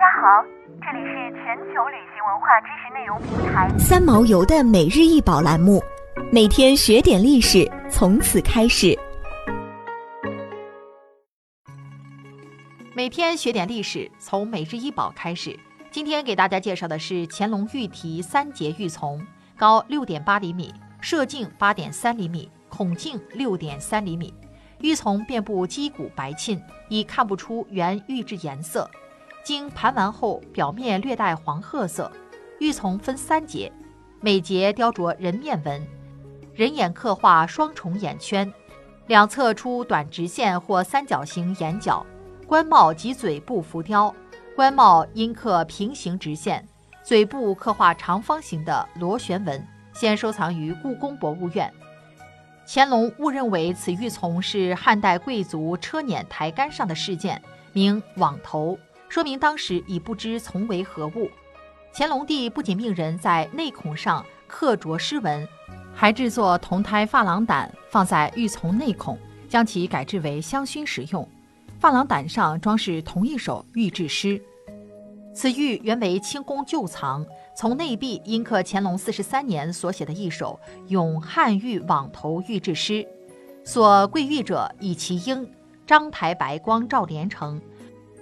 [0.00, 0.42] 家好，
[0.80, 5.78] 这里是全球旅行文化知识内容平台三毛游的每日一宝栏目，
[6.32, 8.98] 每天学点历史，从此开始。
[12.94, 15.54] 每天学点历史，从每日一宝开始。
[15.90, 19.20] 今天给大家介绍的是乾隆御题三节玉琮，
[19.58, 20.72] 高六点八厘米，
[21.02, 24.32] 射径八点三厘米，孔径六点三厘米。
[24.80, 26.58] 玉琮遍布击鼓白沁，
[26.88, 28.90] 已看不出原玉质颜色。
[29.44, 32.10] 经盘完后，表面略带黄褐色。
[32.58, 33.72] 玉琮分三节，
[34.20, 35.86] 每节雕琢人面纹，
[36.54, 38.52] 人眼刻画双重眼圈，
[39.06, 42.04] 两侧出短直线或三角形眼角。
[42.46, 44.14] 冠帽及嘴部浮雕，
[44.54, 46.68] 冠帽阴刻平行直线，
[47.02, 51.72] 嘴部刻画长方形的螺旋纹，现收藏于故宫博物院。
[52.66, 57.40] 乾隆误认为此玉琮是汉代贵族车辇抬杆上的饰件，
[57.72, 58.78] 名网头，
[59.10, 61.28] 说明当时已不知从为何物。
[61.92, 65.46] 乾隆帝不仅命人在内孔上刻琢诗文，
[65.92, 69.18] 还制作铜胎珐琅胆放在玉琮内孔，
[69.48, 71.28] 将其改制为香薰使用。
[71.82, 74.40] 珐琅胆上装饰同一首玉制诗。
[75.34, 77.26] 此玉原为清宫旧藏。
[77.56, 83.06] 从内壁阴刻乾隆四十三年所写的一首咏汉玉网头玉制诗，
[83.64, 85.46] 所贵玉者以其英，
[85.86, 87.60] 章台白光照连城，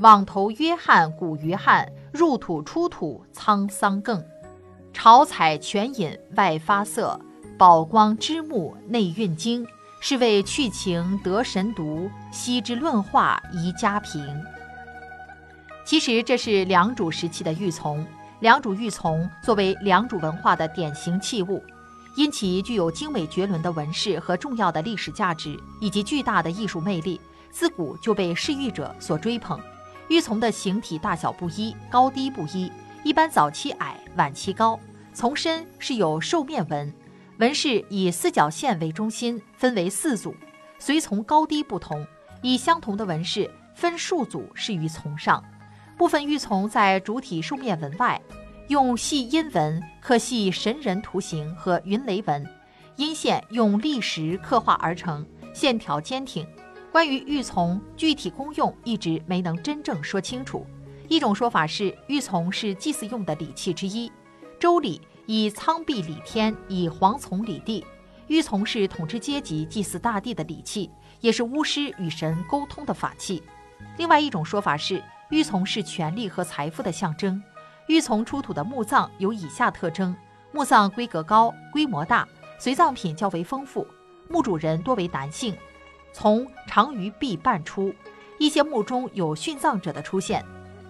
[0.00, 4.22] 网头约翰古于汉，入土出土沧桑更，
[4.92, 7.18] 朝彩泉隐外发色，
[7.56, 9.66] 宝光之目内蕴精，
[10.02, 14.22] 是为去情得神读，昔之论画宜家评。
[15.86, 18.04] 其实这是良渚时期的玉琮。
[18.40, 21.64] 良渚玉琮作为良渚文化的典型器物，
[22.16, 27.18] 因其具有精美绝伦的纹饰和重要的历史价值，以及巨大的艺术魅力，
[27.50, 29.58] 自古就被嗜玉者所追捧。
[30.08, 32.70] 玉琮的形体大小不一，高低不一，
[33.02, 34.78] 一般早期矮，晚期高。
[35.14, 36.92] 琮身是有兽面纹，
[37.38, 40.34] 纹饰以四角线为中心，分为四组，
[40.78, 42.06] 随从高低不同，
[42.40, 45.42] 以相同的纹饰分数组饰于从上。
[45.96, 48.20] 部分玉琮在主体兽面纹外，
[48.68, 52.46] 用细阴纹刻细神人图形和云雷纹，
[52.94, 56.46] 阴线用砾石刻画而成，线条坚挺。
[56.96, 60.66] 关于玉琮具体功用，一直没能真正说清楚。
[61.10, 64.10] 一种说法是，玉琮是祭祀用的礼器之一。
[64.58, 67.84] 周礼以苍璧礼天，以黄琮礼地。
[68.28, 70.90] 玉琮是统治阶级祭祀大地的礼器，
[71.20, 73.42] 也是巫师与神沟通的法器。
[73.98, 75.04] 另外一种说法是。
[75.28, 77.42] 玉琮是权力和财富的象征。
[77.88, 80.16] 玉琮出土的墓葬有以下特征：
[80.50, 82.26] 墓葬规格高、规模大，
[82.58, 83.86] 随葬品较为丰富，
[84.30, 85.54] 墓主人多为男性，
[86.18, 87.94] 从长于臂半出。
[88.38, 90.42] 一些墓中有殉葬者的出现。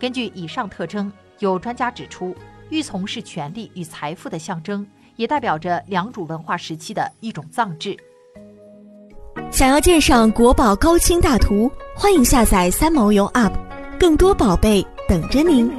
[0.00, 2.34] 根据以上特征，有专家指出，
[2.70, 4.84] 玉琮是权力与财富的象征，
[5.14, 7.96] 也代表着良渚文化时期的一种葬制。
[9.52, 13.52] 想要鉴赏国宝高清大图，欢迎下载三毛游 App。
[14.00, 15.70] 更多宝贝等着您。